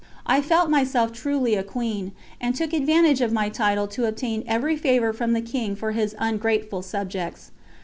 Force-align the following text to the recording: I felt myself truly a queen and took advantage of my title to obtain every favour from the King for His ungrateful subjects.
I 0.25 0.41
felt 0.41 0.71
myself 0.71 1.11
truly 1.13 1.53
a 1.53 1.61
queen 1.61 2.13
and 2.41 2.55
took 2.55 2.73
advantage 2.73 3.21
of 3.21 3.31
my 3.31 3.49
title 3.49 3.85
to 3.89 4.05
obtain 4.07 4.43
every 4.47 4.75
favour 4.75 5.13
from 5.13 5.33
the 5.33 5.41
King 5.41 5.75
for 5.75 5.91
His 5.91 6.15
ungrateful 6.17 6.81
subjects. 6.81 7.51